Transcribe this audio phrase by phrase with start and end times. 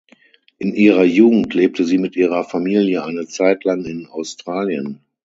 [0.57, 4.99] In ihrer Jugend lebte sie mit ihrer Familie eine Zeit lang in Australien.